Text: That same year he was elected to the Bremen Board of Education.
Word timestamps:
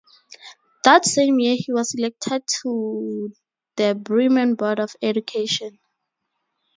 That 0.83 1.05
same 1.05 1.39
year 1.39 1.55
he 1.55 1.71
was 1.71 1.93
elected 1.93 2.41
to 2.63 3.35
the 3.75 3.93
Bremen 3.93 4.55
Board 4.55 4.79
of 4.79 4.95
Education. 4.99 5.77